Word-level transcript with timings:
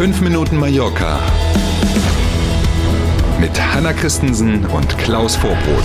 5 0.00 0.22
Minuten 0.22 0.56
Mallorca 0.56 1.20
mit 3.38 3.50
Hanna 3.60 3.92
Christensen 3.92 4.64
und 4.64 4.96
Klaus 4.96 5.36
Vorbrot. 5.36 5.84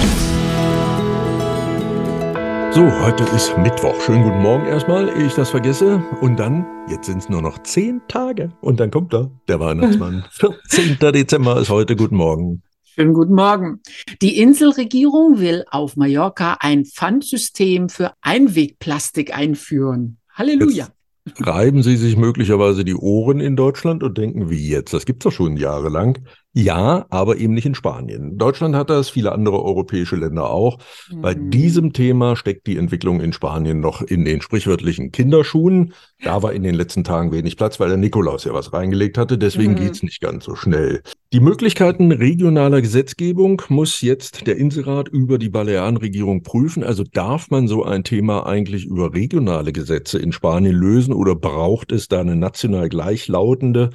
So, 2.73 2.89
heute 3.01 3.25
ist 3.35 3.57
Mittwoch. 3.57 3.99
Schönen 3.99 4.23
guten 4.23 4.41
Morgen 4.41 4.67
erstmal, 4.67 5.09
ehe 5.09 5.25
ich 5.25 5.33
das 5.33 5.49
vergesse. 5.49 6.01
Und 6.21 6.39
dann, 6.39 6.65
jetzt 6.89 7.07
sind 7.07 7.17
es 7.17 7.27
nur 7.27 7.41
noch 7.41 7.61
zehn 7.63 7.99
Tage. 8.07 8.53
Und 8.61 8.79
dann 8.79 8.89
kommt 8.89 9.13
er, 9.13 9.31
der 9.49 9.59
Weihnachtsmann. 9.59 10.23
14. 10.31 10.97
Dezember 11.11 11.59
ist 11.59 11.69
heute. 11.69 11.97
Guten 11.97 12.15
Morgen. 12.15 12.63
Schönen 12.85 13.13
guten 13.13 13.35
Morgen. 13.35 13.81
Die 14.21 14.39
Inselregierung 14.39 15.41
will 15.41 15.65
auf 15.69 15.97
Mallorca 15.97 16.55
ein 16.61 16.85
Pfandsystem 16.85 17.89
für 17.89 18.13
Einwegplastik 18.21 19.37
einführen. 19.37 20.19
Halleluja. 20.31 20.85
Jetzt 20.85 20.94
reiben 21.39 21.83
Sie 21.83 21.97
sich 21.97 22.17
möglicherweise 22.17 22.85
die 22.85 22.95
Ohren 22.95 23.39
in 23.39 23.55
Deutschland 23.55 24.03
und 24.03 24.17
denken, 24.17 24.49
wie 24.49 24.69
jetzt? 24.69 24.93
Das 24.93 25.05
gibt's 25.05 25.23
doch 25.23 25.31
schon 25.31 25.57
jahrelang. 25.57 26.25
Ja, 26.57 27.05
aber 27.09 27.35
eben 27.35 27.53
nicht 27.53 27.65
in 27.65 27.75
Spanien. 27.75 28.37
Deutschland 28.37 28.77
hat 28.77 28.89
das, 28.89 29.09
viele 29.09 29.33
andere 29.33 29.61
europäische 29.61 30.15
Länder 30.15 30.49
auch. 30.49 30.77
Mhm. 31.11 31.21
Bei 31.21 31.33
diesem 31.33 31.91
Thema 31.91 32.37
steckt 32.37 32.65
die 32.65 32.77
Entwicklung 32.77 33.19
in 33.19 33.33
Spanien 33.33 33.81
noch 33.81 34.01
in 34.01 34.23
den 34.23 34.39
sprichwörtlichen 34.39 35.11
Kinderschuhen. 35.11 35.93
Da 36.23 36.43
war 36.43 36.53
in 36.53 36.63
den 36.63 36.73
letzten 36.73 37.03
Tagen 37.03 37.33
wenig 37.33 37.57
Platz, 37.57 37.81
weil 37.81 37.89
der 37.89 37.97
Nikolaus 37.97 38.45
ja 38.45 38.53
was 38.53 38.71
reingelegt 38.71 39.17
hatte. 39.17 39.37
Deswegen 39.37 39.73
mhm. 39.73 39.79
geht's 39.79 40.01
nicht 40.01 40.21
ganz 40.21 40.45
so 40.45 40.55
schnell. 40.55 41.01
Die 41.33 41.41
Möglichkeiten 41.41 42.13
regionaler 42.13 42.81
Gesetzgebung 42.81 43.61
muss 43.67 43.99
jetzt 43.99 44.47
der 44.47 44.55
Inselrat 44.55 45.09
über 45.09 45.37
die 45.37 45.49
Balearenregierung 45.49 46.43
prüfen. 46.43 46.85
Also 46.85 47.03
darf 47.03 47.49
man 47.49 47.67
so 47.67 47.83
ein 47.83 48.05
Thema 48.05 48.45
eigentlich 48.45 48.85
über 48.85 49.13
regionale 49.13 49.73
Gesetze 49.73 50.19
in 50.19 50.31
Spanien 50.31 50.73
lösen 50.73 51.13
oder 51.13 51.35
braucht 51.35 51.91
es 51.91 52.07
da 52.07 52.21
eine 52.21 52.37
national 52.37 52.87
gleichlautende 52.87 53.89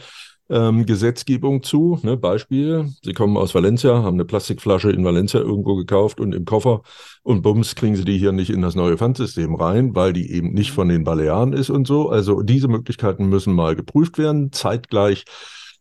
ähm, 0.51 0.85
Gesetzgebung 0.85 1.63
zu. 1.63 1.99
Ne, 2.03 2.17
Beispiel, 2.17 2.91
Sie 3.03 3.13
kommen 3.13 3.37
aus 3.37 3.55
Valencia, 3.55 4.03
haben 4.03 4.15
eine 4.15 4.25
Plastikflasche 4.25 4.91
in 4.91 5.05
Valencia 5.05 5.41
irgendwo 5.41 5.77
gekauft 5.77 6.21
und 6.21 6.35
im 6.35 6.45
Koffer 6.45 6.83
und 7.23 7.43
bums 7.43 7.75
kriegen 7.75 7.97
Sie 7.97 8.05
die 8.05 8.19
hier 8.19 8.33
nicht 8.33 8.51
in 8.51 8.61
das 8.61 8.75
neue 8.75 8.99
Pfandsystem 8.99 9.55
rein, 9.55 9.95
weil 9.95 10.13
die 10.13 10.33
eben 10.33 10.53
nicht 10.53 10.73
von 10.73 10.89
den 10.89 11.05
Balearen 11.05 11.53
ist 11.53 11.71
und 11.71 11.87
so. 11.87 12.11
Also 12.11 12.43
diese 12.43 12.69
Möglichkeiten 12.69 13.27
müssen 13.27 13.55
mal 13.55 13.77
geprüft 13.77 14.19
werden. 14.19 14.53
Zeitgleich 14.53 15.25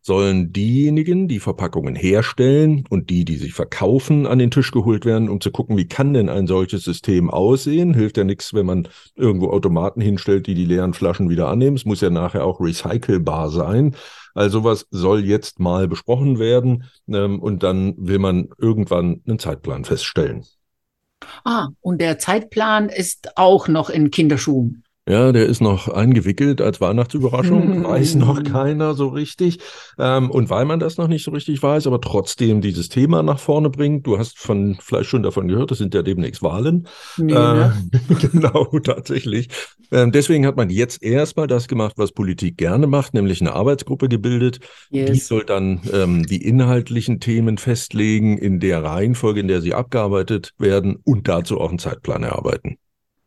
sollen 0.01 0.53
diejenigen, 0.53 1.27
die 1.27 1.39
Verpackungen 1.39 1.95
herstellen 1.95 2.85
und 2.89 3.09
die, 3.09 3.25
die 3.25 3.37
sie 3.37 3.51
verkaufen, 3.51 4.25
an 4.25 4.39
den 4.39 4.51
Tisch 4.51 4.71
geholt 4.71 5.05
werden, 5.05 5.29
um 5.29 5.41
zu 5.41 5.51
gucken, 5.51 5.77
wie 5.77 5.87
kann 5.87 6.13
denn 6.13 6.29
ein 6.29 6.47
solches 6.47 6.83
System 6.83 7.29
aussehen. 7.29 7.93
Hilft 7.93 8.17
ja 8.17 8.23
nichts, 8.23 8.53
wenn 8.53 8.65
man 8.65 8.87
irgendwo 9.15 9.49
Automaten 9.49 10.01
hinstellt, 10.01 10.47
die 10.47 10.55
die 10.55 10.65
leeren 10.65 10.93
Flaschen 10.93 11.29
wieder 11.29 11.47
annehmen. 11.47 11.75
Es 11.75 11.85
muss 11.85 12.01
ja 12.01 12.09
nachher 12.09 12.45
auch 12.45 12.59
recycelbar 12.59 13.49
sein. 13.49 13.95
Also 14.33 14.63
was 14.63 14.87
soll 14.91 15.25
jetzt 15.25 15.59
mal 15.59 15.87
besprochen 15.87 16.39
werden 16.39 16.85
ähm, 17.07 17.39
und 17.39 17.63
dann 17.63 17.95
will 17.97 18.19
man 18.19 18.49
irgendwann 18.57 19.21
einen 19.27 19.39
Zeitplan 19.39 19.85
feststellen. 19.85 20.45
Ah, 21.43 21.67
und 21.81 21.99
der 21.99 22.19
Zeitplan 22.19 22.89
ist 22.89 23.37
auch 23.37 23.67
noch 23.67 23.89
in 23.89 24.11
Kinderschuhen. 24.11 24.83
Ja, 25.09 25.31
der 25.31 25.47
ist 25.47 25.59
noch 25.59 25.87
eingewickelt 25.87 26.61
als 26.61 26.79
Weihnachtsüberraschung, 26.79 27.83
weiß 27.83 28.13
noch 28.13 28.43
keiner 28.43 28.93
so 28.93 29.07
richtig. 29.07 29.57
Ähm, 29.97 30.29
und 30.29 30.51
weil 30.51 30.65
man 30.65 30.79
das 30.79 30.97
noch 30.97 31.07
nicht 31.07 31.25
so 31.25 31.31
richtig 31.31 31.63
weiß, 31.63 31.87
aber 31.87 31.99
trotzdem 31.99 32.61
dieses 32.61 32.89
Thema 32.89 33.23
nach 33.23 33.39
vorne 33.39 33.71
bringt, 33.71 34.05
du 34.05 34.19
hast 34.19 34.37
von 34.37 34.77
vielleicht 34.79 35.09
schon 35.09 35.23
davon 35.23 35.47
gehört, 35.47 35.71
es 35.71 35.79
sind 35.79 35.95
ja 35.95 36.03
demnächst 36.03 36.43
Wahlen. 36.43 36.87
Nee, 37.17 37.33
ne? 37.33 37.73
äh, 37.91 38.13
genau, 38.27 38.65
tatsächlich. 38.83 39.49
Ähm, 39.91 40.11
deswegen 40.11 40.45
hat 40.45 40.57
man 40.57 40.69
jetzt 40.69 41.01
erstmal 41.01 41.47
das 41.47 41.67
gemacht, 41.67 41.93
was 41.97 42.11
Politik 42.11 42.57
gerne 42.57 42.85
macht, 42.85 43.15
nämlich 43.15 43.41
eine 43.41 43.53
Arbeitsgruppe 43.53 44.09
gebildet. 44.09 44.59
Yes. 44.91 45.11
Die 45.11 45.19
soll 45.19 45.43
dann 45.43 45.81
ähm, 45.91 46.27
die 46.27 46.45
inhaltlichen 46.45 47.19
Themen 47.19 47.57
festlegen 47.57 48.37
in 48.37 48.59
der 48.59 48.83
Reihenfolge, 48.83 49.39
in 49.39 49.47
der 49.47 49.61
sie 49.61 49.73
abgearbeitet 49.73 50.53
werden 50.59 50.97
und 51.03 51.27
dazu 51.27 51.59
auch 51.59 51.69
einen 51.69 51.79
Zeitplan 51.79 52.21
erarbeiten. 52.21 52.77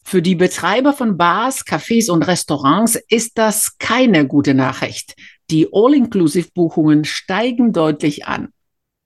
Für 0.02 0.20
die 0.22 0.34
Betreiber 0.34 0.92
von 0.92 1.16
Bars, 1.16 1.64
Cafés 1.64 2.10
und 2.10 2.26
Restaurants 2.26 2.98
ist 3.08 3.38
das 3.38 3.78
keine 3.78 4.26
gute 4.26 4.54
Nachricht. 4.54 5.14
Die 5.50 5.68
All-Inclusive-Buchungen 5.72 7.04
steigen 7.04 7.72
deutlich 7.72 8.26
an. 8.26 8.48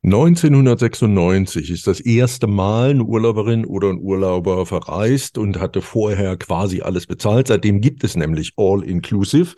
1996 0.07 1.71
ist 1.71 1.89
das 1.89 1.99
erste 1.99 2.47
Mal 2.47 2.91
eine 2.91 3.03
Urlauberin 3.03 3.65
oder 3.65 3.91
ein 3.91 3.99
Urlauber 3.99 4.65
verreist 4.65 5.37
und 5.37 5.59
hatte 5.59 5.83
vorher 5.83 6.37
quasi 6.37 6.81
alles 6.81 7.07
bezahlt. 7.09 7.49
Seitdem 7.49 7.81
gibt 7.81 8.05
es 8.05 8.15
nämlich 8.15 8.53
All-Inclusive. 8.57 9.57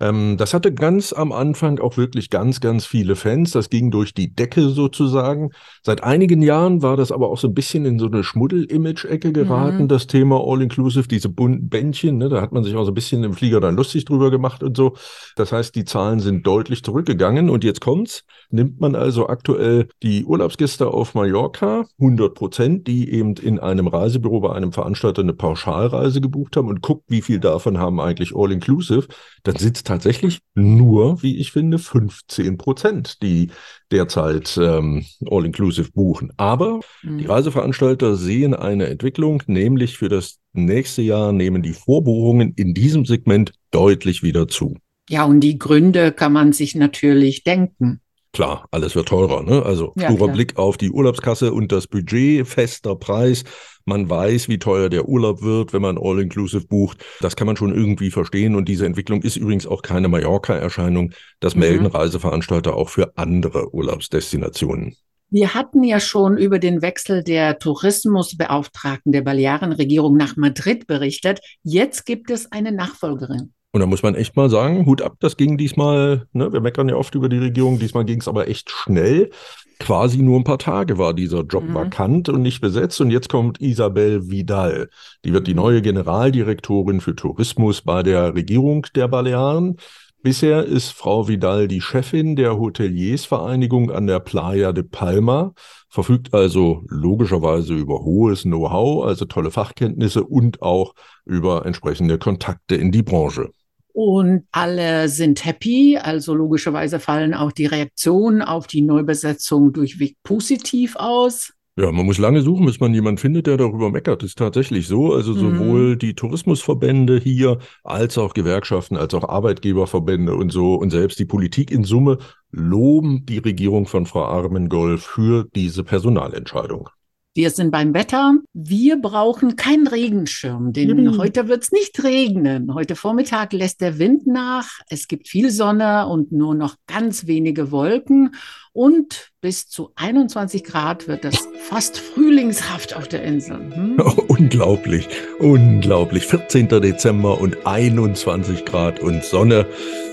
Ähm, 0.00 0.36
das 0.36 0.54
hatte 0.54 0.72
ganz 0.72 1.12
am 1.12 1.32
Anfang 1.32 1.78
auch 1.80 1.96
wirklich 1.96 2.30
ganz, 2.30 2.60
ganz 2.60 2.86
viele 2.86 3.16
Fans. 3.16 3.50
Das 3.50 3.70
ging 3.70 3.90
durch 3.90 4.14
die 4.14 4.32
Decke 4.34 4.68
sozusagen. 4.68 5.50
Seit 5.82 6.04
einigen 6.04 6.42
Jahren 6.42 6.82
war 6.82 6.96
das 6.96 7.10
aber 7.10 7.28
auch 7.28 7.38
so 7.38 7.48
ein 7.48 7.54
bisschen 7.54 7.84
in 7.84 7.98
so 7.98 8.06
eine 8.06 8.22
Schmuddel-Image-Ecke 8.22 9.32
geraten, 9.32 9.84
mhm. 9.84 9.88
das 9.88 10.06
Thema 10.06 10.40
All-Inclusive, 10.44 11.08
diese 11.08 11.28
bunten 11.28 11.68
Bändchen. 11.68 12.18
Ne? 12.18 12.28
Da 12.28 12.40
hat 12.40 12.52
man 12.52 12.64
sich 12.64 12.76
auch 12.76 12.84
so 12.84 12.92
ein 12.92 12.94
bisschen 12.94 13.24
im 13.24 13.34
Flieger 13.34 13.60
dann 13.60 13.76
lustig 13.76 14.04
drüber 14.04 14.30
gemacht 14.30 14.62
und 14.62 14.76
so. 14.76 14.94
Das 15.36 15.52
heißt, 15.52 15.74
die 15.74 15.84
Zahlen 15.84 16.20
sind 16.20 16.46
deutlich 16.46 16.84
zurückgegangen. 16.84 17.50
Und 17.50 17.64
jetzt 17.64 17.80
kommt's. 17.80 18.24
Nimmt 18.50 18.80
man 18.80 18.94
also 18.94 19.28
aktuell 19.28 19.88
die 20.02 20.24
Urlaubsgäste 20.24 20.88
auf 20.88 21.14
Mallorca, 21.14 21.84
100 22.00 22.34
Prozent, 22.34 22.86
die 22.86 23.10
eben 23.12 23.34
in 23.34 23.58
einem 23.58 23.88
Reisebüro 23.88 24.40
bei 24.40 24.52
einem 24.52 24.72
Veranstalter 24.72 25.22
eine 25.22 25.34
Pauschalreise 25.34 26.20
gebucht 26.20 26.56
haben 26.56 26.68
und 26.68 26.80
guckt, 26.80 27.04
wie 27.08 27.20
viel 27.20 27.40
davon 27.40 27.78
haben 27.78 28.00
eigentlich 28.00 28.34
All-Inclusive, 28.34 29.06
dann 29.42 29.56
sitzt 29.56 29.87
tatsächlich 29.88 30.40
nur, 30.54 31.22
wie 31.22 31.38
ich 31.38 31.52
finde, 31.52 31.78
15 31.78 32.58
Prozent, 32.58 33.22
die 33.22 33.50
derzeit 33.90 34.58
ähm, 34.62 35.04
All-Inclusive 35.28 35.90
buchen. 35.92 36.32
Aber 36.36 36.80
mhm. 37.02 37.18
die 37.18 37.26
Reiseveranstalter 37.26 38.16
sehen 38.16 38.54
eine 38.54 38.86
Entwicklung, 38.86 39.42
nämlich 39.46 39.96
für 39.96 40.08
das 40.08 40.38
nächste 40.52 41.02
Jahr 41.02 41.32
nehmen 41.32 41.62
die 41.62 41.72
Vorbuchungen 41.72 42.52
in 42.54 42.74
diesem 42.74 43.04
Segment 43.04 43.52
deutlich 43.70 44.22
wieder 44.22 44.46
zu. 44.46 44.76
Ja, 45.08 45.24
und 45.24 45.40
die 45.40 45.58
Gründe 45.58 46.12
kann 46.12 46.32
man 46.32 46.52
sich 46.52 46.74
natürlich 46.74 47.42
denken. 47.42 48.00
Klar, 48.32 48.68
alles 48.70 48.94
wird 48.94 49.08
teurer. 49.08 49.42
Ne? 49.42 49.62
Also 49.64 49.92
ja, 49.96 50.10
sturer 50.10 50.28
Blick 50.28 50.58
auf 50.58 50.76
die 50.76 50.90
Urlaubskasse 50.90 51.52
und 51.52 51.72
das 51.72 51.86
Budget, 51.86 52.46
fester 52.46 52.94
Preis. 52.94 53.44
Man 53.84 54.08
weiß, 54.08 54.48
wie 54.48 54.58
teuer 54.58 54.90
der 54.90 55.08
Urlaub 55.08 55.42
wird, 55.42 55.72
wenn 55.72 55.80
man 55.80 55.96
All-Inclusive 55.98 56.66
bucht. 56.66 57.02
Das 57.20 57.36
kann 57.36 57.46
man 57.46 57.56
schon 57.56 57.74
irgendwie 57.74 58.10
verstehen. 58.10 58.54
Und 58.54 58.68
diese 58.68 58.84
Entwicklung 58.84 59.22
ist 59.22 59.36
übrigens 59.36 59.66
auch 59.66 59.80
keine 59.80 60.08
Mallorca-Erscheinung. 60.08 61.12
Das 61.40 61.54
mhm. 61.54 61.60
melden 61.60 61.86
Reiseveranstalter 61.86 62.74
auch 62.74 62.90
für 62.90 63.16
andere 63.16 63.74
Urlaubsdestinationen. 63.74 64.94
Wir 65.30 65.54
hatten 65.54 65.84
ja 65.84 66.00
schon 66.00 66.38
über 66.38 66.58
den 66.58 66.80
Wechsel 66.80 67.22
der 67.22 67.58
Tourismusbeauftragten 67.58 69.12
der 69.12 69.22
Balearenregierung 69.22 70.16
nach 70.16 70.36
Madrid 70.36 70.86
berichtet. 70.86 71.40
Jetzt 71.62 72.06
gibt 72.06 72.30
es 72.30 72.50
eine 72.50 72.72
Nachfolgerin. 72.72 73.52
Und 73.78 73.82
da 73.82 73.86
muss 73.86 74.02
man 74.02 74.16
echt 74.16 74.34
mal 74.34 74.50
sagen, 74.50 74.86
Hut 74.86 75.02
ab, 75.02 75.18
das 75.20 75.36
ging 75.36 75.56
diesmal, 75.56 76.26
ne, 76.32 76.52
wir 76.52 76.60
meckern 76.60 76.88
ja 76.88 76.96
oft 76.96 77.14
über 77.14 77.28
die 77.28 77.38
Regierung, 77.38 77.78
diesmal 77.78 78.04
ging 78.04 78.20
es 78.20 78.26
aber 78.26 78.48
echt 78.48 78.70
schnell. 78.70 79.30
Quasi 79.78 80.18
nur 80.18 80.40
ein 80.40 80.42
paar 80.42 80.58
Tage 80.58 80.98
war 80.98 81.14
dieser 81.14 81.42
Job 81.42 81.62
mhm. 81.62 81.74
vakant 81.74 82.28
und 82.28 82.42
nicht 82.42 82.60
besetzt. 82.60 83.00
Und 83.00 83.12
jetzt 83.12 83.28
kommt 83.28 83.60
Isabel 83.60 84.28
Vidal. 84.28 84.90
Die 85.24 85.32
wird 85.32 85.46
die 85.46 85.54
neue 85.54 85.80
Generaldirektorin 85.80 87.00
für 87.00 87.14
Tourismus 87.14 87.82
bei 87.82 88.02
der 88.02 88.34
Regierung 88.34 88.84
der 88.96 89.06
Balearen. 89.06 89.76
Bisher 90.24 90.64
ist 90.64 90.90
Frau 90.90 91.28
Vidal 91.28 91.68
die 91.68 91.80
Chefin 91.80 92.34
der 92.34 92.58
Hoteliersvereinigung 92.58 93.92
an 93.92 94.08
der 94.08 94.18
Playa 94.18 94.72
de 94.72 94.82
Palma, 94.82 95.52
verfügt 95.88 96.34
also 96.34 96.82
logischerweise 96.88 97.74
über 97.74 98.00
hohes 98.00 98.42
Know-how, 98.42 99.04
also 99.06 99.26
tolle 99.26 99.52
Fachkenntnisse 99.52 100.24
und 100.24 100.62
auch 100.62 100.94
über 101.24 101.64
entsprechende 101.64 102.18
Kontakte 102.18 102.74
in 102.74 102.90
die 102.90 103.04
Branche. 103.04 103.50
Und 104.00 104.44
alle 104.52 105.08
sind 105.08 105.44
happy, 105.44 105.98
also 106.00 106.32
logischerweise 106.32 107.00
fallen 107.00 107.34
auch 107.34 107.50
die 107.50 107.66
Reaktionen 107.66 108.42
auf 108.42 108.68
die 108.68 108.82
Neubesetzung 108.82 109.72
durchweg 109.72 110.14
positiv 110.22 110.94
aus. 110.94 111.52
Ja, 111.76 111.90
man 111.90 112.06
muss 112.06 112.18
lange 112.18 112.42
suchen, 112.42 112.64
bis 112.64 112.78
man 112.78 112.94
jemanden 112.94 113.18
findet, 113.18 113.48
der 113.48 113.56
darüber 113.56 113.90
meckert. 113.90 114.22
Das 114.22 114.28
ist 114.28 114.38
tatsächlich 114.38 114.86
so. 114.86 115.14
Also 115.14 115.32
mhm. 115.34 115.38
sowohl 115.38 115.96
die 115.96 116.14
Tourismusverbände 116.14 117.18
hier, 117.18 117.58
als 117.82 118.16
auch 118.18 118.34
Gewerkschaften, 118.34 118.96
als 118.96 119.14
auch 119.14 119.28
Arbeitgeberverbände 119.28 120.32
und 120.32 120.52
so 120.52 120.76
und 120.76 120.90
selbst 120.90 121.18
die 121.18 121.24
Politik 121.24 121.72
in 121.72 121.82
Summe 121.82 122.18
loben 122.52 123.26
die 123.26 123.38
Regierung 123.38 123.88
von 123.88 124.06
Frau 124.06 124.26
Armengol 124.26 124.98
für 124.98 125.48
diese 125.56 125.82
Personalentscheidung. 125.82 126.88
Wir 127.34 127.50
sind 127.50 127.70
beim 127.70 127.94
Wetter. 127.94 128.34
Wir 128.52 129.00
brauchen 129.00 129.54
keinen 129.54 129.86
Regenschirm, 129.86 130.72
denn 130.72 131.04
mhm. 131.04 131.18
heute 131.18 131.46
wird 131.46 131.62
es 131.62 131.72
nicht 131.72 132.02
regnen. 132.02 132.74
Heute 132.74 132.96
Vormittag 132.96 133.52
lässt 133.52 133.80
der 133.80 133.98
Wind 133.98 134.26
nach. 134.26 134.80
Es 134.88 135.06
gibt 135.06 135.28
viel 135.28 135.50
Sonne 135.50 136.08
und 136.08 136.32
nur 136.32 136.54
noch 136.54 136.76
ganz 136.86 137.26
wenige 137.26 137.70
Wolken. 137.70 138.34
Und 138.72 139.30
bis 139.40 139.68
zu 139.68 139.90
21 139.96 140.64
Grad 140.64 141.08
wird 141.08 141.24
es 141.24 141.48
fast 141.68 141.98
frühlingshaft 141.98 142.96
auf 142.96 143.08
der 143.08 143.22
Insel. 143.22 143.56
Hm? 143.56 143.96
unglaublich, 144.28 145.08
unglaublich. 145.38 146.26
14. 146.26 146.68
Dezember 146.68 147.40
und 147.40 147.66
21 147.66 148.64
Grad 148.64 149.00
und 149.00 149.24
Sonne. 149.24 149.66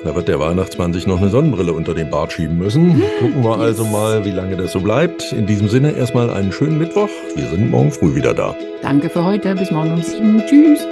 Da 0.04 0.16
wird 0.16 0.28
der 0.28 0.40
Weihnachtsmann 0.40 0.94
sich 0.94 1.08
noch 1.08 1.20
eine 1.20 1.30
Sonnenbrille 1.30 1.74
unter 1.74 1.94
den 1.94 2.10
Bart 2.10 2.34
schieben 2.34 2.58
müssen. 2.58 3.02
Gucken 3.20 3.44
wir 3.44 3.58
also 3.58 3.86
mal, 3.86 4.26
wie 4.26 4.32
lange 4.32 4.58
das 4.58 4.72
so 4.72 4.80
bleibt. 4.80 5.32
In 5.32 5.48
diesem 5.48 5.70
Sinne 5.70 5.92
erstmal 5.92 6.30
einen 6.30 6.52
schönen 6.52 6.78
Mittwoch. 6.78 7.10
Wir 7.36 7.48
sind 7.48 7.72
morgen 7.72 7.92
früh 7.92 8.16
wieder 8.16 8.34
da. 8.34 8.56
Danke 8.82 9.10
für 9.10 9.24
heute. 9.24 9.56
Bis 9.56 9.72
morgen 9.72 9.94
um 9.94 10.02
sieben. 10.02 10.44
Tschüss. 10.48 10.86